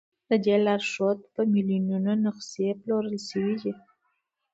د 0.29 0.31
دې 0.45 0.55
لارښود 0.65 1.19
په 1.33 1.41
میلیونونو 1.51 2.11
نسخې 2.23 2.67
پلورل 2.79 3.15
شوي 3.29 3.55
دي. 3.63 3.73